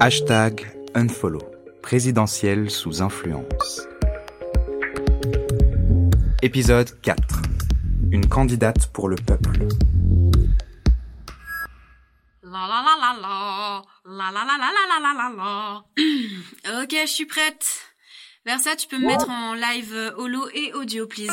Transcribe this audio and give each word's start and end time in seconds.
Hashtag 0.00 0.66
unfollow. 0.94 1.42
Présidentielle 1.82 2.70
sous 2.70 3.02
influence. 3.02 3.88
Épisode 6.42 7.00
4. 7.00 7.42
Une 8.10 8.28
candidate 8.28 8.86
pour 8.92 9.08
le 9.08 9.16
peuple. 9.16 9.68
La 12.42 12.66
la 12.66 12.82
la 12.82 12.96
la 13.00 13.20
la. 13.20 13.82
La 14.04 14.30
la 14.30 14.44
la 14.44 14.56
la 14.58 14.70
la 14.72 14.84
la 14.88 15.00
la 15.00 15.14
la 15.14 15.36
la. 15.36 15.84
ok, 16.82 16.96
je 17.02 17.10
suis 17.10 17.26
prête. 17.26 17.66
Versa, 18.46 18.76
tu 18.76 18.88
peux 18.88 18.98
me 18.98 19.06
mettre 19.06 19.30
en 19.30 19.54
live 19.54 19.94
euh, 19.94 20.12
holo 20.16 20.48
et 20.54 20.72
audio, 20.74 21.06
please. 21.06 21.32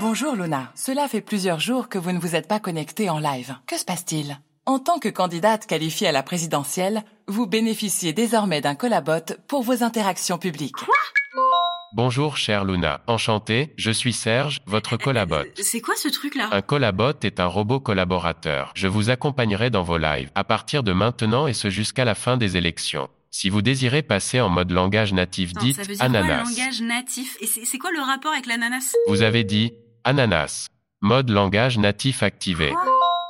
Bonjour 0.00 0.34
Luna, 0.34 0.72
cela 0.74 1.08
fait 1.08 1.20
plusieurs 1.20 1.60
jours 1.60 1.88
que 1.88 1.98
vous 1.98 2.12
ne 2.12 2.18
vous 2.18 2.34
êtes 2.34 2.48
pas 2.48 2.60
connectée 2.60 3.08
en 3.10 3.18
live. 3.18 3.56
Que 3.66 3.78
se 3.78 3.84
passe-t-il? 3.84 4.38
En 4.66 4.78
tant 4.78 4.98
que 4.98 5.10
candidate 5.10 5.66
qualifiée 5.66 6.06
à 6.08 6.12
la 6.12 6.22
présidentielle, 6.22 7.02
vous 7.28 7.46
bénéficiez 7.46 8.14
désormais 8.14 8.62
d'un 8.62 8.74
collabot 8.74 9.34
pour 9.46 9.62
vos 9.62 9.82
interactions 9.82 10.38
publiques. 10.38 10.76
Bonjour 11.92 12.38
chère 12.38 12.64
Luna, 12.64 13.02
enchanté, 13.06 13.74
je 13.76 13.90
suis 13.90 14.14
Serge, 14.14 14.60
votre 14.64 14.96
collabot. 14.96 15.44
C'est 15.56 15.82
quoi 15.82 15.94
ce 15.96 16.08
truc-là? 16.08 16.48
Un 16.50 16.62
collabot 16.62 17.12
est 17.22 17.40
un 17.40 17.46
robot 17.46 17.78
collaborateur. 17.78 18.72
Je 18.74 18.88
vous 18.88 19.10
accompagnerai 19.10 19.68
dans 19.68 19.82
vos 19.82 19.98
lives, 19.98 20.30
à 20.34 20.44
partir 20.44 20.82
de 20.82 20.92
maintenant 20.92 21.46
et 21.46 21.52
ce 21.52 21.68
jusqu'à 21.68 22.06
la 22.06 22.14
fin 22.14 22.38
des 22.38 22.56
élections. 22.56 23.08
Si 23.30 23.50
vous 23.50 23.60
désirez 23.60 24.02
passer 24.02 24.40
en 24.40 24.48
mode 24.48 24.70
langage 24.70 25.12
natif 25.12 25.50
Attends, 25.50 25.60
dites 25.66 25.76
ça 25.76 25.82
veut 25.82 25.94
dire 25.94 26.02
ananas. 26.02 26.42
quoi, 26.42 26.50
langage 26.50 26.80
natif? 26.80 27.36
Et 27.40 27.46
c'est 27.46 27.66
c'est 27.66 27.78
quoi 27.78 27.90
le 27.92 28.00
rapport 28.00 28.32
avec 28.32 28.46
l'ananas? 28.46 28.94
Vous 29.08 29.20
avez 29.20 29.44
dit 29.44 29.74
ananas. 30.04 30.68
Mode 31.02 31.28
langage 31.28 31.76
natif 31.76 32.22
activé. 32.22 32.72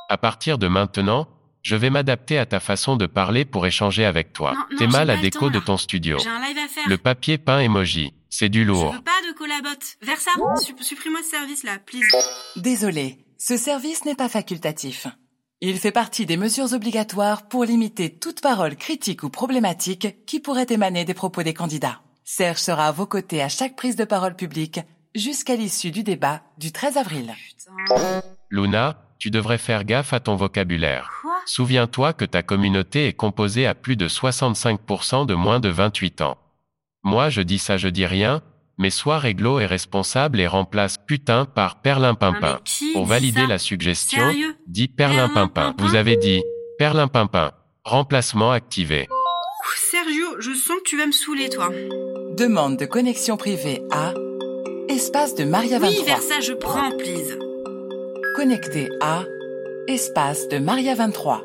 À 0.07 0.17
partir 0.17 0.59
de 0.59 0.67
maintenant, 0.67 1.27
je 1.65 1.75
vais 1.75 1.89
m'adapter 1.89 2.37
à 2.37 2.45
ta 2.45 2.59
façon 2.59 2.95
de 2.95 3.07
parler 3.07 3.43
pour 3.43 3.65
échanger 3.65 4.05
avec 4.05 4.33
toi. 4.33 4.53
Non, 4.53 4.77
T'es 4.77 4.85
mal 4.85 5.09
à 5.09 5.17
déco 5.17 5.47
temps, 5.47 5.49
de 5.49 5.59
ton 5.59 5.77
studio. 5.77 6.19
J'ai 6.19 6.29
un 6.29 6.39
live 6.47 6.59
à 6.63 6.67
faire. 6.67 6.87
Le 6.87 6.97
papier 6.99 7.39
peint 7.39 7.59
emoji, 7.59 8.13
c'est 8.29 8.49
du 8.49 8.61
Je 8.61 8.67
lourd. 8.67 8.93
veux 8.93 9.01
pas 9.01 9.19
de 9.27 9.35
collabot. 9.35 9.69
Versa, 10.03 10.29
sup- 10.63 10.83
supprime-moi 10.83 11.21
ce 11.23 11.31
service 11.31 11.63
là, 11.63 11.79
please. 11.83 12.05
Désolé, 12.55 13.25
ce 13.39 13.57
service 13.57 14.05
n'est 14.05 14.13
pas 14.13 14.29
facultatif. 14.29 15.07
Il 15.59 15.79
fait 15.79 15.91
partie 15.91 16.27
des 16.27 16.37
mesures 16.37 16.71
obligatoires 16.73 17.47
pour 17.47 17.65
limiter 17.65 18.11
toute 18.15 18.41
parole 18.41 18.75
critique 18.75 19.23
ou 19.23 19.29
problématique 19.31 20.23
qui 20.27 20.39
pourrait 20.39 20.67
émaner 20.69 21.03
des 21.03 21.15
propos 21.15 21.41
des 21.41 21.55
candidats. 21.55 21.99
Serge 22.23 22.59
sera 22.59 22.89
à 22.89 22.91
vos 22.91 23.07
côtés 23.07 23.41
à 23.41 23.49
chaque 23.49 23.75
prise 23.75 23.95
de 23.95 24.05
parole 24.05 24.35
publique 24.35 24.81
jusqu'à 25.15 25.55
l'issue 25.55 25.89
du 25.89 26.03
débat 26.03 26.43
du 26.59 26.71
13 26.71 26.97
avril. 26.97 27.33
Putain. 27.87 28.21
Luna, 28.51 29.01
tu 29.17 29.31
devrais 29.31 29.57
faire 29.57 29.83
gaffe 29.85 30.13
à 30.13 30.19
ton 30.19 30.35
vocabulaire. 30.35 31.09
Souviens-toi 31.45 32.13
que 32.13 32.25
ta 32.25 32.41
communauté 32.43 33.07
est 33.07 33.13
composée 33.13 33.65
à 33.67 33.75
plus 33.75 33.95
de 33.95 34.07
65% 34.07 35.25
de 35.25 35.33
moins 35.35 35.59
de 35.59 35.69
28 35.69 36.21
ans. 36.21 36.37
Moi 37.03 37.29
je 37.29 37.41
dis 37.41 37.59
ça 37.59 37.77
je 37.77 37.87
dis 37.87 38.05
rien, 38.05 38.41
mais 38.77 38.89
sois 38.89 39.19
réglo 39.19 39.59
et 39.59 39.65
responsable 39.65 40.39
et 40.39 40.47
remplace 40.47 40.97
putain 40.97 41.45
par 41.45 41.75
Ah, 41.77 41.79
perlimpinpin. 41.83 42.59
qui 42.65 42.91
Pour 42.93 43.05
valider 43.05 43.41
ça 43.41 43.47
la 43.47 43.57
suggestion, 43.59 44.21
Sérieux 44.31 44.55
dis 44.67 44.87
perlimpinpin. 44.87 45.75
Vous 45.77 45.95
avez 45.95 46.17
dit 46.17 46.41
perlimpinpin. 46.79 47.51
Remplacement 47.83 48.51
activé. 48.51 49.07
Ouh, 49.11 49.75
Sergio, 49.91 50.41
je 50.41 50.51
sens 50.53 50.77
que 50.83 50.89
tu 50.89 50.97
vas 50.97 51.05
me 51.05 51.11
saouler, 51.11 51.49
toi. 51.49 51.69
Demande 52.35 52.77
de 52.77 52.85
connexion 52.85 53.37
privée 53.37 53.81
à 53.91 54.13
espace 54.89 55.35
de 55.35 55.43
Maria 55.45 55.77
23. 55.79 55.89
Oui, 55.99 56.03
Versa, 56.05 56.39
je 56.41 56.53
prends, 56.53 56.89
please. 56.97 57.37
Connecté 58.35 58.89
à 59.01 59.23
espace 59.87 60.47
de 60.49 60.57
Maria 60.57 60.95
23. 60.95 61.43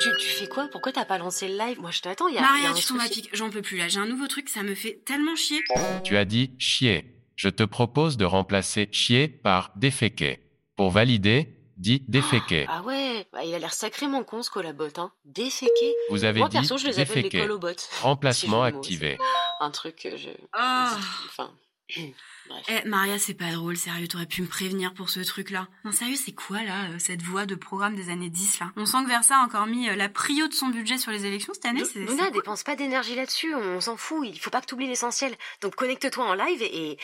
Tu, 0.00 0.08
tu 0.18 0.26
fais 0.28 0.46
quoi? 0.46 0.68
Pourquoi 0.70 0.92
t'as 0.92 1.04
pas 1.04 1.18
lancé 1.18 1.48
le 1.48 1.56
live? 1.56 1.80
Moi 1.80 1.90
je 1.90 2.00
t'attends, 2.00 2.28
il 2.28 2.34
y 2.34 2.38
a, 2.38 2.40
y 2.40 2.44
a 2.44 2.48
Maria, 2.48 2.70
un 2.70 2.74
tu 2.74 2.86
tombes 2.86 3.00
à 3.00 3.08
pic. 3.08 3.28
J'en 3.32 3.50
peux 3.50 3.62
plus 3.62 3.76
là. 3.76 3.88
J'ai 3.88 4.00
un 4.00 4.06
nouveau 4.06 4.26
truc, 4.26 4.48
ça 4.48 4.62
me 4.62 4.74
fait 4.74 5.02
tellement 5.04 5.36
chier. 5.36 5.60
Tu 6.04 6.16
as 6.16 6.24
dit 6.24 6.52
chier. 6.58 7.04
Je 7.36 7.48
te 7.48 7.62
propose 7.62 8.16
de 8.16 8.24
remplacer 8.24 8.88
chier 8.92 9.28
par 9.28 9.72
déféquer. 9.76 10.40
Pour 10.76 10.90
valider, 10.90 11.48
dis 11.76 12.02
déféquer. 12.08 12.66
Ah 12.68 12.82
ouais, 12.82 13.26
bah, 13.32 13.44
il 13.44 13.54
a 13.54 13.58
l'air 13.58 13.72
sacrément 13.72 14.24
con 14.24 14.42
ce 14.42 14.50
collabot, 14.50 14.88
hein. 14.98 15.12
Déféqué. 15.24 15.94
Vous 16.10 16.24
avez 16.24 16.40
Moi 16.40 16.48
dit 16.48 16.58
perso, 16.58 16.76
je 16.78 16.86
les 16.86 17.00
appelle 17.00 17.16
les 17.16 17.22
déféquer. 17.22 17.40
colobots. 17.40 17.68
Remplacement 18.02 18.62
Si 18.68 18.68
activé. 18.74 19.18
Un 19.60 19.70
truc 19.70 19.96
que 19.96 20.16
je... 20.16 20.28
Ah. 20.52 20.96
Enfin... 21.26 21.50
Bref. 22.48 22.64
Eh, 22.68 22.88
Maria, 22.88 23.16
c'est 23.18 23.34
pas 23.34 23.52
drôle, 23.52 23.76
sérieux, 23.76 24.08
t'aurais 24.08 24.26
pu 24.26 24.42
me 24.42 24.48
prévenir 24.48 24.92
pour 24.92 25.08
ce 25.08 25.20
truc-là. 25.20 25.68
Non, 25.84 25.92
sérieux, 25.92 26.16
c'est 26.16 26.32
quoi, 26.32 26.62
là, 26.64 26.86
euh, 26.90 26.96
cette 26.98 27.22
voix 27.22 27.46
de 27.46 27.54
programme 27.54 27.94
des 27.94 28.10
années 28.10 28.30
10, 28.30 28.58
là? 28.58 28.72
On 28.76 28.86
sent 28.86 29.04
que 29.04 29.08
Versa 29.08 29.36
a 29.40 29.44
encore 29.44 29.66
mis 29.68 29.88
euh, 29.88 29.94
la 29.94 30.08
prio 30.08 30.48
de 30.48 30.52
son 30.52 30.66
budget 30.68 30.98
sur 30.98 31.12
les 31.12 31.26
élections 31.26 31.54
cette 31.54 31.66
année, 31.66 31.84
c'est... 31.84 32.00
Luna, 32.00 32.30
dépense 32.30 32.64
pas 32.64 32.74
d'énergie 32.74 33.14
là-dessus, 33.14 33.54
on 33.54 33.80
s'en 33.80 33.96
fout, 33.96 34.26
il 34.26 34.36
faut 34.40 34.50
pas 34.50 34.60
que 34.62 34.66
t'oublies 34.66 34.88
l'essentiel. 34.88 35.32
Donc 35.60 35.76
connecte-toi 35.76 36.24
en 36.24 36.34
live 36.34 36.60
et, 36.62 36.92
et 36.92 36.98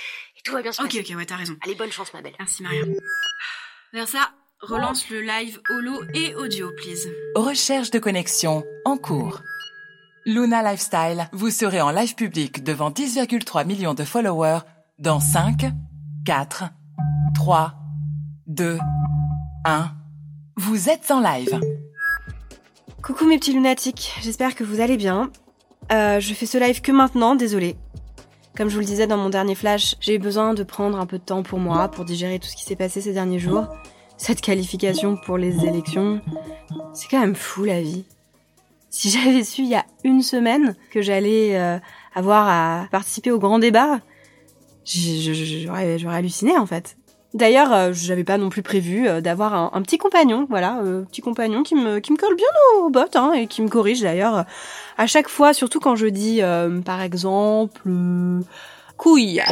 tout 0.44 0.52
va 0.52 0.62
bien 0.62 0.72
se 0.72 0.82
Ok, 0.82 0.88
passer. 0.88 1.12
ok, 1.12 1.16
ouais, 1.16 1.26
t'as 1.26 1.36
raison. 1.36 1.56
Allez, 1.62 1.76
bonne 1.76 1.92
chance 1.92 2.12
ma 2.12 2.22
belle. 2.22 2.34
Merci, 2.40 2.64
Maria. 2.64 2.82
Versa, 3.92 4.32
relance 4.62 5.08
le 5.10 5.20
live 5.20 5.60
holo 5.70 6.02
et 6.14 6.34
audio, 6.34 6.72
please. 6.76 7.08
Recherche 7.36 7.90
de 7.92 8.00
connexion 8.00 8.64
en 8.84 8.96
cours. 8.96 9.42
Luna 10.24 10.60
Lifestyle, 10.68 11.28
vous 11.32 11.50
serez 11.50 11.80
en 11.80 11.90
live 11.92 12.16
public 12.16 12.64
devant 12.64 12.90
10,3 12.90 13.64
millions 13.64 13.94
de 13.94 14.02
followers 14.02 14.58
dans 14.98 15.20
5, 15.20 15.72
4, 16.24 16.64
3, 17.34 17.74
2, 18.46 18.78
1. 19.66 19.90
Vous 20.56 20.88
êtes 20.88 21.10
en 21.10 21.20
live. 21.20 21.60
Coucou 23.02 23.26
mes 23.26 23.38
petits 23.38 23.52
lunatiques, 23.52 24.14
j'espère 24.22 24.54
que 24.54 24.64
vous 24.64 24.80
allez 24.80 24.96
bien. 24.96 25.30
Euh, 25.92 26.18
je 26.18 26.32
fais 26.32 26.46
ce 26.46 26.56
live 26.56 26.80
que 26.80 26.92
maintenant, 26.92 27.34
désolé. 27.34 27.76
Comme 28.56 28.70
je 28.70 28.74
vous 28.74 28.80
le 28.80 28.86
disais 28.86 29.06
dans 29.06 29.18
mon 29.18 29.28
dernier 29.28 29.54
flash, 29.54 29.96
j'ai 30.00 30.14
eu 30.14 30.18
besoin 30.18 30.54
de 30.54 30.62
prendre 30.62 30.98
un 30.98 31.04
peu 31.04 31.18
de 31.18 31.24
temps 31.24 31.42
pour 31.42 31.58
moi, 31.58 31.88
pour 31.88 32.06
digérer 32.06 32.38
tout 32.38 32.48
ce 32.48 32.56
qui 32.56 32.64
s'est 32.64 32.74
passé 32.74 33.02
ces 33.02 33.12
derniers 33.12 33.38
jours. 33.38 33.66
Cette 34.16 34.40
qualification 34.40 35.18
pour 35.18 35.36
les 35.36 35.66
élections, 35.66 36.22
c'est 36.94 37.08
quand 37.08 37.20
même 37.20 37.36
fou 37.36 37.64
la 37.64 37.82
vie. 37.82 38.06
Si 38.88 39.10
j'avais 39.10 39.44
su 39.44 39.60
il 39.60 39.68
y 39.68 39.74
a 39.74 39.84
une 40.04 40.22
semaine 40.22 40.74
que 40.90 41.02
j'allais 41.02 41.54
euh, 41.58 41.78
avoir 42.14 42.48
à 42.48 42.86
participer 42.90 43.30
au 43.30 43.38
grand 43.38 43.58
débat, 43.58 44.00
j'aurais 44.86 45.98
halluciné 46.06 46.56
en 46.56 46.66
fait. 46.66 46.96
D'ailleurs, 47.34 47.72
euh, 47.74 47.92
j'avais 47.92 48.24
pas 48.24 48.38
non 48.38 48.48
plus 48.48 48.62
prévu 48.62 49.06
euh, 49.06 49.20
d'avoir 49.20 49.74
un, 49.74 49.82
petit 49.82 49.98
compagnon, 49.98 50.46
voilà, 50.48 50.78
euh, 50.78 51.02
petit 51.02 51.20
compagnon 51.20 51.62
qui 51.64 51.74
me, 51.74 52.00
colle 52.00 52.34
bien 52.34 52.46
aux 52.78 52.88
bottes 52.88 53.16
hein, 53.16 53.32
et 53.34 53.46
qui 53.46 53.60
me 53.60 53.68
corrige 53.68 54.00
d'ailleurs 54.00 54.38
euh, 54.38 54.42
à 54.96 55.06
chaque 55.06 55.28
fois, 55.28 55.52
surtout 55.52 55.78
quand 55.78 55.96
je 55.96 56.06
dis, 56.06 56.40
euh, 56.40 56.80
par 56.80 57.02
exemple, 57.02 57.82
couille. 58.96 59.42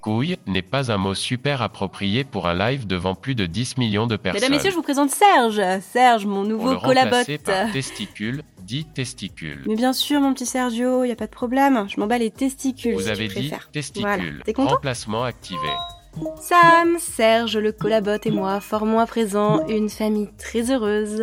Couille 0.00 0.36
n'est 0.46 0.62
pas 0.62 0.92
un 0.92 0.96
mot 0.96 1.14
super 1.14 1.62
approprié 1.62 2.24
pour 2.24 2.46
un 2.46 2.54
live 2.54 2.86
devant 2.86 3.14
plus 3.14 3.34
de 3.34 3.46
10 3.46 3.78
millions 3.78 4.06
de 4.06 4.16
personnes. 4.16 4.40
Mesdames, 4.40 4.56
messieurs, 4.56 4.70
je 4.70 4.76
vous 4.76 4.82
présente 4.82 5.10
Serge, 5.10 5.60
Serge, 5.80 6.26
mon 6.26 6.44
nouveau 6.44 6.72
le 6.72 6.78
collabot. 6.78 7.16
remplacer 7.16 7.38
par 7.38 7.72
testicule, 7.72 8.42
dit 8.62 8.84
testicule. 8.84 9.64
Mais 9.66 9.76
bien 9.76 9.92
sûr, 9.92 10.20
mon 10.20 10.32
petit 10.34 10.46
Sergio, 10.46 11.04
y 11.04 11.10
a 11.12 11.16
pas 11.16 11.26
de 11.26 11.32
problème. 11.32 11.86
Je 11.88 11.98
m'en 12.00 12.06
bats 12.06 12.18
les 12.18 12.30
testicules. 12.30 12.94
Vous 12.94 13.02
si 13.02 13.10
avez 13.10 13.28
tu 13.28 13.40
dit 13.40 13.52
testicule. 13.72 14.02
Voilà. 14.02 14.24
T'es 14.44 14.52
content 14.52 14.74
Remplacement 14.74 15.24
activé. 15.24 15.58
Sam, 16.40 16.96
Serge, 16.98 17.58
le 17.58 17.72
collabot 17.72 18.18
et 18.24 18.30
moi 18.30 18.60
formons 18.60 19.00
à 19.00 19.06
présent 19.06 19.66
une 19.68 19.90
famille 19.90 20.28
très 20.38 20.70
heureuse. 20.70 21.22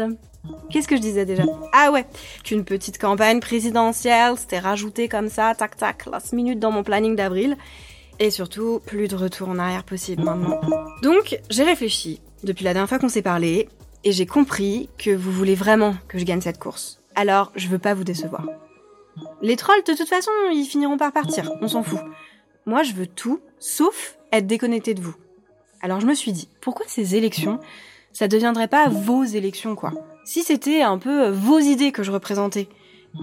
Qu'est-ce 0.70 0.88
que 0.88 0.96
je 0.96 1.02
disais 1.02 1.26
déjà? 1.26 1.44
Ah 1.72 1.92
ouais, 1.92 2.06
qu'une 2.44 2.66
petite 2.66 2.98
campagne 2.98 3.40
présidentielle 3.40 4.38
s'était 4.38 4.60
rajoutée 4.60 5.08
comme 5.08 5.30
ça, 5.30 5.56
tac 5.56 5.78
tac, 5.78 6.06
last 6.06 6.34
minute 6.34 6.60
dans 6.60 6.72
mon 6.72 6.84
planning 6.84 7.16
d'avril. 7.16 7.58
Et 8.20 8.30
surtout, 8.30 8.82
plus 8.86 9.08
de 9.08 9.16
retour 9.16 9.50
en 9.50 9.58
arrière 9.58 9.84
possible 9.84 10.24
maintenant. 10.24 10.60
Donc, 11.02 11.40
j'ai 11.50 11.64
réfléchi 11.64 12.22
depuis 12.44 12.64
la 12.64 12.74
dernière 12.74 12.90
fois 12.90 13.00
qu'on 13.00 13.10
s'est 13.10 13.22
parlé, 13.22 13.70
et 14.04 14.12
j'ai 14.12 14.26
compris 14.26 14.90
que 14.98 15.16
vous 15.16 15.32
voulez 15.32 15.56
vraiment 15.56 15.96
que 16.08 16.20
je 16.20 16.26
gagne 16.26 16.42
cette 16.42 16.60
course. 16.60 17.02
Alors, 17.16 17.52
je 17.56 17.68
veux 17.68 17.80
pas 17.80 17.94
vous 17.94 18.04
décevoir. 18.04 18.46
Les 19.42 19.56
trolls, 19.56 19.84
de 19.88 19.94
toute 19.94 20.10
façon, 20.10 20.32
ils 20.52 20.66
finiront 20.66 20.98
par 20.98 21.12
partir, 21.12 21.52
on 21.62 21.68
s'en 21.68 21.84
fout. 21.84 22.00
Moi, 22.66 22.84
je 22.84 22.94
veux 22.94 23.08
tout, 23.08 23.40
sauf 23.60 24.18
être 24.32 24.48
déconnecté 24.48 24.94
de 24.94 25.02
vous. 25.02 25.16
Alors 25.82 26.00
je 26.00 26.06
me 26.06 26.14
suis 26.14 26.32
dit, 26.32 26.48
pourquoi 26.62 26.86
ces 26.88 27.16
élections, 27.16 27.60
ça 28.14 28.28
deviendrait 28.28 28.68
pas 28.68 28.88
vos 28.90 29.24
élections, 29.24 29.76
quoi 29.76 29.92
Si 30.24 30.44
c'était 30.44 30.82
un 30.82 30.98
peu 30.98 31.26
euh, 31.26 31.32
vos 31.32 31.60
idées 31.60 31.92
que 31.92 32.04
je 32.04 32.12
représentais. 32.12 32.70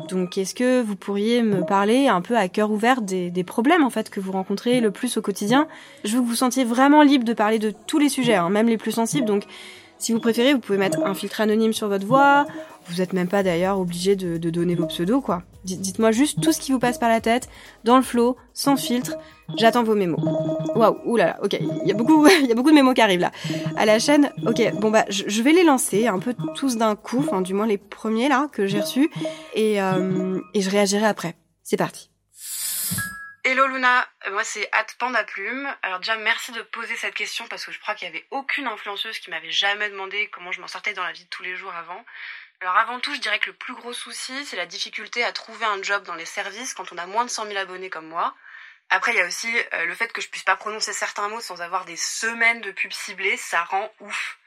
Donc 0.08 0.38
est-ce 0.38 0.54
que 0.54 0.82
vous 0.82 0.94
pourriez 0.94 1.42
me 1.42 1.64
parler 1.64 2.06
un 2.06 2.20
peu 2.20 2.36
à 2.36 2.48
cœur 2.48 2.70
ouvert 2.70 3.02
des, 3.02 3.44
problèmes 3.44 3.82
en 3.82 3.90
fait 3.90 4.08
que 4.08 4.20
vous 4.20 4.30
rencontrez 4.30 4.80
le 4.80 4.92
plus 4.92 5.16
au 5.16 5.22
quotidien? 5.22 5.66
Je 6.04 6.16
veux 6.16 6.22
que 6.22 6.28
vous 6.28 6.36
sentiez 6.36 6.64
vraiment 6.64 7.02
libre 7.02 7.24
de 7.24 7.32
parler 7.32 7.58
de 7.58 7.72
tous 7.88 7.98
les 7.98 8.08
sujets, 8.08 8.36
hein, 8.36 8.50
même 8.50 8.68
les 8.68 8.76
plus 8.76 8.92
sensibles. 8.92 9.26
Donc 9.26 9.46
Si 10.00 10.14
vous 10.14 10.18
préférez, 10.18 10.54
vous 10.54 10.60
pouvez 10.60 10.78
mettre 10.78 11.04
un 11.04 11.14
filtre 11.14 11.42
anonyme 11.42 11.74
sur 11.74 11.88
votre 11.88 12.06
voix. 12.06 12.46
Vous 12.86 12.96
n'êtes 12.96 13.12
même 13.12 13.28
pas 13.28 13.42
d'ailleurs 13.42 13.78
obligé 13.78 14.16
de, 14.16 14.38
de, 14.38 14.50
donner 14.50 14.74
vos 14.74 14.86
pseudos, 14.86 15.20
quoi. 15.20 15.42
Dites-moi 15.64 16.10
juste 16.10 16.40
tout 16.40 16.52
ce 16.52 16.58
qui 16.58 16.72
vous 16.72 16.78
passe 16.78 16.96
par 16.96 17.10
la 17.10 17.20
tête, 17.20 17.50
dans 17.84 17.98
le 17.98 18.02
flow, 18.02 18.36
sans 18.54 18.76
filtre. 18.76 19.16
J'attends 19.58 19.82
vos 19.82 19.94
mémos. 19.94 20.18
Waouh, 20.74 20.96
oulala, 21.04 21.38
ok, 21.42 21.58
il 21.60 21.86
y 21.86 21.92
a 21.92 21.94
beaucoup, 21.94 22.26
y 22.48 22.50
a 22.50 22.54
beaucoup 22.54 22.70
de 22.70 22.74
mémos 22.74 22.94
qui 22.94 23.02
arrivent 23.02 23.20
là. 23.20 23.30
À 23.76 23.84
la 23.84 23.98
chaîne, 23.98 24.30
ok, 24.46 24.72
bon 24.80 24.90
bah, 24.90 25.04
je, 25.10 25.42
vais 25.42 25.52
les 25.52 25.64
lancer 25.64 26.06
un 26.06 26.18
peu 26.18 26.34
tous 26.54 26.78
d'un 26.78 26.96
coup, 26.96 27.18
enfin 27.18 27.42
du 27.42 27.52
moins 27.52 27.66
les 27.66 27.78
premiers 27.78 28.28
là 28.28 28.48
que 28.50 28.66
j'ai 28.66 28.80
reçus, 28.80 29.10
et, 29.54 29.82
euh, 29.82 30.40
et 30.54 30.62
je 30.62 30.70
réagirai 30.70 31.04
après. 31.04 31.36
C'est 31.62 31.76
parti. 31.76 32.09
Hello 33.42 33.66
Luna, 33.68 34.06
euh, 34.26 34.32
moi 34.32 34.44
c'est 34.44 34.70
Panda 34.98 35.24
Plume. 35.24 35.74
Alors 35.80 35.98
déjà 35.98 36.14
merci 36.16 36.52
de 36.52 36.60
poser 36.60 36.94
cette 36.96 37.14
question 37.14 37.48
parce 37.48 37.64
que 37.64 37.72
je 37.72 37.80
crois 37.80 37.94
qu'il 37.94 38.06
n'y 38.10 38.14
avait 38.14 38.26
aucune 38.30 38.66
influenceuse 38.66 39.18
qui 39.18 39.30
m'avait 39.30 39.50
jamais 39.50 39.88
demandé 39.88 40.28
comment 40.28 40.52
je 40.52 40.60
m'en 40.60 40.68
sortais 40.68 40.92
dans 40.92 41.04
la 41.04 41.12
vie 41.12 41.24
de 41.24 41.30
tous 41.30 41.42
les 41.42 41.56
jours 41.56 41.74
avant. 41.74 42.04
Alors 42.60 42.76
avant 42.76 43.00
tout, 43.00 43.14
je 43.14 43.20
dirais 43.20 43.38
que 43.38 43.48
le 43.48 43.56
plus 43.56 43.72
gros 43.72 43.94
souci, 43.94 44.44
c'est 44.44 44.56
la 44.56 44.66
difficulté 44.66 45.24
à 45.24 45.32
trouver 45.32 45.64
un 45.64 45.82
job 45.82 46.02
dans 46.02 46.16
les 46.16 46.26
services 46.26 46.74
quand 46.74 46.92
on 46.92 46.98
a 46.98 47.06
moins 47.06 47.24
de 47.24 47.30
100 47.30 47.46
000 47.46 47.56
abonnés 47.56 47.88
comme 47.88 48.08
moi. 48.08 48.36
Après, 48.90 49.12
il 49.14 49.16
y 49.16 49.22
a 49.22 49.26
aussi 49.26 49.50
euh, 49.72 49.86
le 49.86 49.94
fait 49.94 50.12
que 50.12 50.20
je 50.20 50.28
puisse 50.28 50.44
pas 50.44 50.56
prononcer 50.56 50.92
certains 50.92 51.28
mots 51.30 51.40
sans 51.40 51.62
avoir 51.62 51.86
des 51.86 51.96
semaines 51.96 52.60
de 52.60 52.72
pubs 52.72 52.92
ciblées, 52.92 53.38
ça 53.38 53.64
rend 53.64 53.90
ouf. 54.00 54.38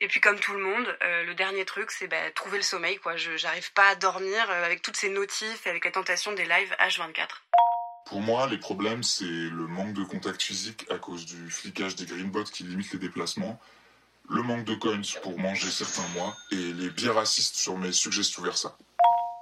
Et 0.00 0.08
puis 0.08 0.20
comme 0.20 0.40
tout 0.40 0.54
le 0.54 0.60
monde, 0.60 0.98
euh, 1.02 1.22
le 1.22 1.34
dernier 1.34 1.64
truc, 1.64 1.92
c'est 1.92 2.08
bah, 2.08 2.30
trouver 2.32 2.56
le 2.56 2.64
sommeil. 2.64 2.98
quoi. 2.98 3.16
Je 3.16 3.36
j'arrive 3.36 3.72
pas 3.74 3.90
à 3.90 3.94
dormir 3.94 4.50
avec 4.50 4.82
toutes 4.82 4.96
ces 4.96 5.08
notifs 5.08 5.68
et 5.68 5.70
avec 5.70 5.84
la 5.84 5.92
tentation 5.92 6.32
des 6.32 6.46
lives 6.46 6.74
H24. 6.80 7.28
Pour 8.06 8.20
moi, 8.20 8.48
les 8.48 8.58
problèmes, 8.58 9.02
c'est 9.02 9.24
le 9.24 9.66
manque 9.66 9.92
de 9.92 10.04
contact 10.04 10.42
physique 10.42 10.86
à 10.90 10.98
cause 10.98 11.26
du 11.26 11.50
flicage 11.50 11.96
des 11.96 12.06
greenbots 12.06 12.44
qui 12.44 12.64
limite 12.64 12.92
les 12.92 12.98
déplacements, 12.98 13.60
le 14.28 14.42
manque 14.42 14.64
de 14.64 14.74
coins 14.74 15.00
pour 15.22 15.38
manger 15.38 15.70
certains 15.70 16.06
mois 16.14 16.36
et 16.50 16.72
les 16.72 16.90
biais 16.90 17.10
racistes 17.10 17.56
sur 17.56 17.76
mes 17.76 17.92
suggestions 17.92 18.42
Versa. 18.42 18.76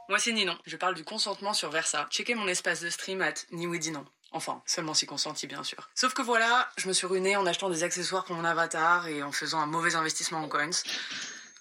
Moi, 0.08 0.18
c'est 0.18 0.32
Ninon. 0.32 0.56
Je 0.66 0.76
parle 0.76 0.94
du 0.94 1.04
consentement 1.04 1.52
sur 1.52 1.70
Versa. 1.70 2.06
Checkez 2.10 2.34
mon 2.34 2.48
espace 2.48 2.80
de 2.80 2.88
stream 2.88 3.20
at 3.20 3.34
Niwidinon. 3.52 4.06
Enfin, 4.32 4.62
seulement 4.66 4.94
si 4.94 5.06
consenti, 5.06 5.46
bien 5.46 5.62
sûr. 5.62 5.88
Sauf 5.94 6.12
que 6.12 6.22
voilà, 6.22 6.68
je 6.76 6.88
me 6.88 6.92
suis 6.92 7.06
ruiné 7.06 7.36
en 7.36 7.46
achetant 7.46 7.70
des 7.70 7.82
accessoires 7.82 8.24
pour 8.24 8.36
mon 8.36 8.44
avatar 8.44 9.06
et 9.08 9.22
en 9.22 9.32
faisant 9.32 9.60
un 9.60 9.66
mauvais 9.66 9.94
investissement 9.94 10.38
en 10.38 10.48
coins. 10.48 10.70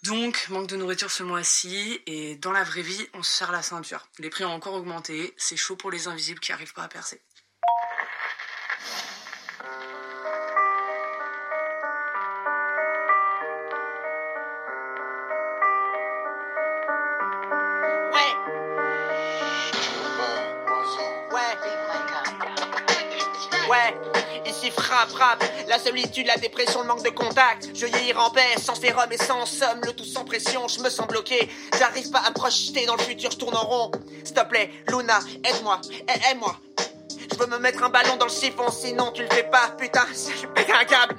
Donc, 0.04 0.48
manque 0.50 0.68
de 0.68 0.76
nourriture 0.76 1.12
ce 1.12 1.24
mois-ci, 1.24 2.02
et 2.06 2.36
dans 2.36 2.52
la 2.52 2.64
vraie 2.64 2.82
vie, 2.82 3.08
on 3.14 3.24
se 3.24 3.32
serre 3.32 3.52
la 3.52 3.62
ceinture. 3.62 4.08
Les 4.20 4.30
prix 4.30 4.46
ont 4.46 4.52
encore 4.52 4.76
augmenté, 4.76 5.34
c'est 5.38 5.58
chaud 5.58 5.76
pour 5.76 5.92
les 5.92 6.08
invisibles 6.08 6.40
qui 6.40 6.52
arrivent 6.52 6.74
pas 6.74 6.84
à 6.84 6.88
percer. 6.88 7.22
Frappe, 24.72 25.10
frappe. 25.10 25.44
La 25.68 25.80
solitude, 25.80 26.28
la 26.28 26.38
dépression, 26.38 26.82
le 26.82 26.88
manque 26.88 27.04
de 27.04 27.10
contact. 27.10 27.70
Je 27.74 27.86
vieillir 27.86 28.20
en 28.20 28.30
paix, 28.30 28.56
sans 28.62 28.76
sérum 28.76 29.12
et 29.12 29.18
sans 29.18 29.46
somme, 29.46 29.82
le 29.84 29.94
tout 29.94 30.06
sans 30.06 30.26
pression, 30.26 30.68
je 30.68 30.80
me 30.80 30.90
sens 30.90 31.08
bloqué. 31.08 31.50
J'arrive 31.78 32.10
pas 32.12 32.20
à 32.20 32.30
me 32.30 32.36
projeter 32.36 32.86
dans 32.86 32.96
le 32.96 33.04
futur, 33.04 33.32
je 33.32 33.38
tourne 33.38 33.56
en 33.56 33.64
rond. 33.64 33.92
S'il 34.24 34.34
te 34.34 34.44
plaît, 34.46 34.72
Luna, 34.90 35.20
aide-moi, 35.44 35.82
aide-moi. 36.30 36.60
Je 37.32 37.38
veux 37.38 37.48
me 37.48 37.60
mettre 37.60 37.84
un 37.84 37.90
ballon 37.90 38.16
dans 38.18 38.26
le 38.26 38.32
siphon, 38.32 38.72
sinon 38.72 39.12
tu 39.12 39.24
le 39.24 39.30
fais 39.30 39.44
pas, 39.44 39.70
putain, 39.78 40.06
je 40.42 40.48
pète 40.48 40.70
un 40.70 40.86
câble. 40.86 41.16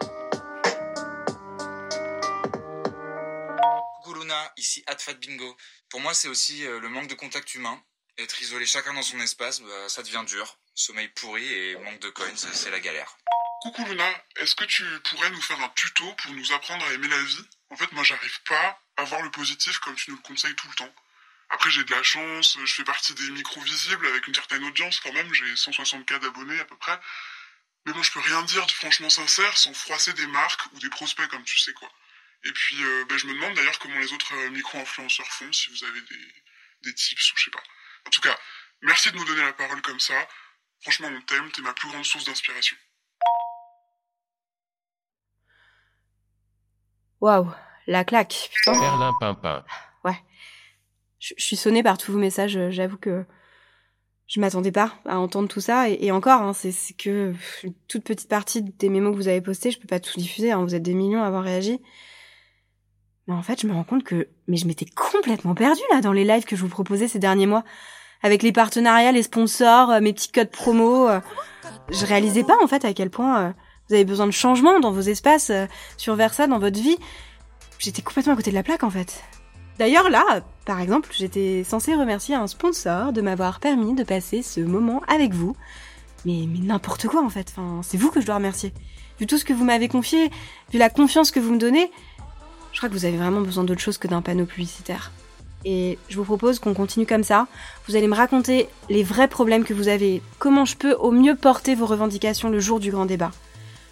Luna, 4.15 4.53
ici 4.57 4.83
Adfat 4.87 5.15
Bingo. 5.15 5.57
Pour 5.91 6.01
moi, 6.01 6.15
c'est 6.15 6.29
aussi 6.29 6.67
euh, 6.67 6.81
le 6.81 6.89
manque 6.89 7.09
de 7.09 7.15
contact 7.15 7.55
humain. 7.55 7.81
Être 8.19 8.43
isolé 8.43 8.67
chacun 8.67 8.95
dans 8.95 9.03
son 9.03 9.21
espace, 9.21 9.61
bah, 9.61 9.89
ça 9.89 10.03
devient 10.03 10.25
dur. 10.27 10.59
Sommeil 10.79 11.09
pourri 11.09 11.45
et 11.45 11.77
manque 11.77 11.99
de 11.99 12.11
coins, 12.11 12.37
c'est 12.37 12.71
la 12.71 12.79
galère. 12.79 13.17
Coucou 13.63 13.85
Luna, 13.87 14.25
est-ce 14.37 14.55
que 14.55 14.65
tu 14.65 14.85
pourrais 15.11 15.29
nous 15.31 15.43
faire 15.43 15.61
un 15.61 15.69
tuto 15.71 16.05
pour 16.23 16.31
nous 16.31 16.53
apprendre 16.53 16.85
à 16.87 16.93
aimer 16.93 17.09
la 17.09 17.21
vie? 17.21 17.49
En 17.71 17.77
fait, 17.77 17.91
moi, 17.91 18.05
j'arrive 18.05 18.43
pas 18.45 18.81
à 18.97 19.03
voir 19.03 19.23
le 19.23 19.31
positif 19.33 19.77
comme 19.81 19.97
tu 19.97 20.13
nous 20.13 20.17
le 20.17 20.23
conseilles 20.23 20.55
tout 20.55 20.69
le 20.69 20.75
temps. 20.77 20.95
Après, 21.51 21.69
j'ai 21.73 21.83
de 21.83 21.91
la 21.91 22.05
chance, 22.05 22.57
je 22.65 22.75
fais 22.77 22.85
partie 22.85 23.13
des 23.15 23.29
micro-visibles 23.31 24.07
avec 24.07 24.29
une 24.29 24.35
certaine 24.37 24.65
audience 24.67 25.01
quand 25.01 25.13
même, 25.13 25.35
j'ai 25.35 25.53
160K 25.53 26.21
d'abonnés 26.21 26.61
à 26.61 26.65
peu 26.65 26.77
près. 26.77 26.97
Mais 27.85 27.93
bon, 27.93 28.01
je 28.05 28.13
peux 28.13 28.21
rien 28.21 28.43
dire 28.43 28.65
de 28.65 28.71
franchement 28.71 29.11
sincère 29.11 29.59
sans 29.59 29.75
froisser 29.75 30.13
des 30.13 30.29
marques 30.29 30.65
ou 30.75 30.79
des 30.79 30.91
prospects 30.91 31.27
comme 31.27 31.43
tu 31.43 31.59
sais 31.59 31.73
quoi. 31.73 31.91
Et 32.45 32.53
puis, 32.53 32.85
euh, 32.85 33.05
ben, 33.09 33.19
je 33.19 33.27
me 33.27 33.35
demande 33.35 33.55
d'ailleurs 33.55 33.81
comment 33.81 33.99
les 33.99 34.13
autres 34.13 34.33
euh, 34.33 34.51
micro-influenceurs 34.51 35.27
font, 35.27 35.53
si 35.53 35.71
vous 35.71 35.83
avez 35.83 36.01
des, 36.03 36.35
des 36.83 36.95
tips 36.95 37.33
ou 37.33 37.37
je 37.37 37.45
sais 37.47 37.51
pas. 37.51 37.65
En 38.07 38.11
tout 38.11 38.21
cas, 38.21 38.39
merci 38.83 39.11
de 39.11 39.17
nous 39.17 39.25
donner 39.25 39.43
la 39.43 39.55
parole 39.55 39.83
comme 39.83 39.99
ça. 39.99 40.15
Franchement, 40.81 41.09
on 41.11 41.21
t'aime, 41.23 41.51
t'es 41.53 41.63
ma 41.63 41.73
plus 41.73 41.89
grande 41.89 42.05
source 42.05 42.25
d'inspiration. 42.25 42.77
Waouh, 47.21 47.51
la 47.87 48.05
claque, 48.05 48.51
putain. 48.55 48.79
Berlin 48.79 49.13
Pimpin. 49.19 49.65
Ouais. 50.05 50.17
Je, 51.19 51.35
suis 51.37 51.57
sonnée 51.57 51.83
par 51.83 51.99
tous 51.99 52.13
vos 52.13 52.19
messages, 52.19 52.57
euh, 52.57 52.71
j'avoue 52.71 52.97
que 52.97 53.25
je 54.29 54.41
m'attendais 54.41 54.71
pas 54.71 54.95
à 55.05 55.19
entendre 55.19 55.49
tout 55.49 55.61
ça. 55.61 55.89
Et, 55.89 56.13
encore, 56.13 56.43
hein, 56.43 56.53
c'est 56.53 56.73
que 56.97 57.35
une 57.65 57.75
toute 57.89 58.05
petite 58.05 58.29
partie 58.29 58.63
des 58.63 58.89
mémos 58.89 59.13
que 59.13 59.17
vous 59.17 59.29
avez 59.29 59.41
postés, 59.41 59.73
je 59.73 59.81
peux 59.81 59.89
pas 59.89 60.01
tout 60.01 60.19
diffuser, 60.19 60.53
hein, 60.53 60.63
vous 60.63 60.77
êtes 60.77 60.83
des 60.83 60.95
millions 60.95 61.23
à 61.23 61.27
avoir 61.27 61.43
réagi. 61.43 61.81
Mais 63.27 63.35
en 63.35 63.43
fait, 63.43 63.61
je 63.61 63.67
me 63.67 63.73
rends 63.73 63.85
compte 63.85 64.05
que 64.05 64.29
mais 64.47 64.57
je 64.57 64.67
m'étais 64.67 64.87
complètement 64.87 65.55
perdue 65.55 65.83
là 65.91 66.01
dans 66.01 66.13
les 66.13 66.25
lives 66.25 66.45
que 66.45 66.57
je 66.57 66.63
vous 66.63 66.69
proposais 66.69 67.09
ces 67.09 67.19
derniers 67.19 67.47
mois. 67.47 67.65
Avec 68.23 68.43
les 68.43 68.53
partenariats, 68.53 69.13
les 69.13 69.23
sponsors, 69.23 69.91
euh, 69.91 70.01
mes 70.01 70.13
petits 70.13 70.33
codes 70.33 70.51
promo. 70.51 71.09
Euh, 71.09 71.21
je 71.91 72.05
réalisais 72.05 72.45
pas 72.45 72.57
en 72.63 72.67
fait 72.67 72.85
à 72.85 72.93
quel 72.93 73.11
point 73.11 73.55
vous 73.89 73.95
avez 73.95 74.05
besoin 74.05 74.27
de 74.27 74.33
changement 74.33 74.81
dans 74.81 74.91
vos 74.91 75.01
espaces, 75.01 75.51
euh, 75.51 75.67
sur 75.97 76.15
Versa, 76.15 76.47
dans 76.47 76.59
votre 76.59 76.81
vie. 76.81 76.99
J'étais 77.79 78.03
complètement 78.03 78.35
à 78.35 78.37
côté 78.37 78.51
de 78.51 78.57
la 78.57 78.63
plaque 78.63 78.83
en 78.83 78.91
fait. 78.91 79.23
D'ailleurs 79.79 80.11
là, 80.11 80.43
par 80.67 80.81
exemple, 80.81 81.11
j'étais 81.17 81.65
censée 81.65 81.95
remercier 81.95 82.35
un 82.35 82.47
sponsor 82.47 83.13
de 83.13 83.21
m'avoir 83.21 83.61
permis 83.61 83.95
de 83.95 84.03
passer 84.03 84.43
ce 84.43 84.61
moment 84.61 85.03
avec 85.09 85.33
vous. 85.33 85.57
Mais, 86.27 86.47
mais 86.49 86.59
n'importe 86.59 87.07
quoi 87.07 87.23
en 87.23 87.29
fait, 87.29 87.53
enfin, 87.57 87.81
c'est 87.83 87.97
vous 87.97 88.11
que 88.11 88.21
je 88.21 88.27
dois 88.27 88.35
remercier. 88.37 88.75
Vu 89.21 89.27
tout 89.27 89.39
ce 89.39 89.45
que 89.45 89.53
vous 89.53 89.65
m'avez 89.65 89.89
confié, 89.89 90.31
vu 90.73 90.79
la 90.79 90.91
confiance 90.91 91.31
que 91.31 91.41
vous 91.41 91.53
me 91.53 91.59
donnez, 91.59 91.91
je 92.73 92.79
crois 92.79 92.89
que 92.89 92.95
vous 92.95 93.05
avez 93.05 93.17
vraiment 93.17 93.41
besoin 93.41 93.65
d'autre 93.65 93.81
chose 93.81 93.99
que 93.99 94.09
d'un 94.09 94.21
panneau 94.21 94.45
publicitaire. 94.45 95.13
Et 95.65 95.99
je 96.09 96.17
vous 96.17 96.25
propose 96.25 96.59
qu'on 96.59 96.75
continue 96.75 97.07
comme 97.07 97.25
ça. 97.25 97.47
Vous 97.87 97.97
allez 97.97 98.07
me 98.07 98.15
raconter 98.15 98.69
les 98.89 99.03
vrais 99.03 99.29
problèmes 99.29 99.65
que 99.65 99.75
vous 99.75 99.89
avez, 99.89 100.23
comment 100.39 100.65
je 100.65 100.77
peux 100.77 100.95
au 100.95 101.11
mieux 101.11 101.35
porter 101.35 101.75
vos 101.75 101.87
revendications 101.87 102.49
le 102.49 102.61
jour 102.61 102.81
du 102.81 102.91
grand 102.91 103.07
débat? 103.07 103.33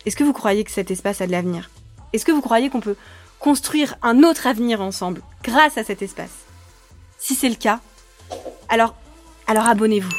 Est-ce 0.04 0.16
que 0.16 0.24
vous 0.24 0.32
croyez 0.32 0.62
que 0.62 0.70
cet 0.70 0.90
espace 0.90 1.20
a 1.20 1.26
de 1.26 1.32
l'avenir? 1.32 1.70
Est-ce 2.12 2.24
que 2.24 2.32
vous 2.32 2.40
croyez 2.40 2.70
qu'on 2.70 2.80
peut 2.80 2.96
construire 3.40 3.96
un 4.02 4.22
autre 4.22 4.46
avenir 4.46 4.80
ensemble 4.80 5.22
grâce 5.42 5.76
à 5.76 5.84
cet 5.84 6.02
espace? 6.02 6.44
Si 7.18 7.34
c'est 7.34 7.48
le 7.48 7.56
cas, 7.56 7.80
alors, 8.68 8.94
alors 9.46 9.66
abonnez-vous. 9.66 10.12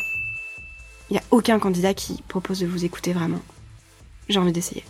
Il 1.09 1.13
n'y 1.13 1.19
a 1.19 1.23
aucun 1.31 1.57
candidat 1.59 1.93
qui 1.93 2.21
propose 2.27 2.59
de 2.59 2.67
vous 2.67 2.83
écouter 2.83 3.13
vraiment. 3.13 3.39
J'ai 4.27 4.39
envie 4.39 4.51
d'essayer. 4.51 4.83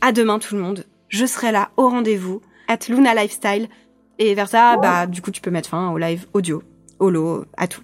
À 0.00 0.12
demain 0.12 0.38
tout 0.38 0.54
le 0.54 0.62
monde. 0.62 0.86
Je 1.08 1.26
serai 1.26 1.52
là 1.52 1.70
au 1.76 1.90
rendez-vous 1.90 2.40
at 2.68 2.78
Luna 2.88 3.14
Lifestyle. 3.14 3.68
Et 4.22 4.34
vers 4.34 4.48
ça, 4.48 4.76
bah, 4.76 5.06
du 5.06 5.22
coup, 5.22 5.30
tu 5.30 5.40
peux 5.40 5.50
mettre 5.50 5.70
fin 5.70 5.88
au 5.90 5.96
live 5.96 6.26
audio, 6.34 6.62
holo, 6.98 7.46
à 7.56 7.66
tout. 7.66 7.80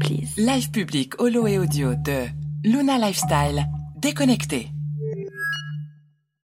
Please. 0.00 0.32
Live 0.38 0.70
public, 0.70 1.20
holo 1.20 1.46
et 1.46 1.58
audio 1.58 1.94
de 1.94 2.24
Luna 2.64 2.96
Lifestyle. 2.96 3.66
Déconnecté. 3.96 4.73